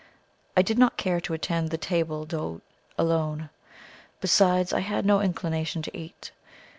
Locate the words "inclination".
5.21-5.83